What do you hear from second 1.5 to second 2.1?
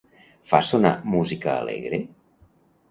alegre?